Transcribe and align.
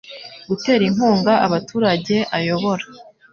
gutera 0.49 0.83
inkunga 0.89 1.33
abaturage 1.45 2.15
ayobora 2.37 2.85